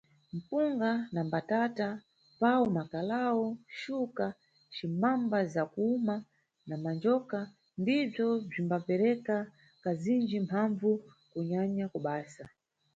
Mpunga, 0.35 0.91
na 1.13 1.21
mbatata, 1.27 1.87
pau, 2.39 2.63
makalau, 2.77 3.39
xuka 3.79 4.27
cimbamba 4.75 5.37
zakuwuma 5.53 6.15
na 6.67 6.75
manjoka 6.83 7.37
ndibzo 7.81 8.27
bzimbapereka 8.49 9.35
kazinji 9.83 10.37
mphambvu 10.45 10.91
kunyanya 11.31 11.85
ku 11.93 11.99
basa. 12.05 12.45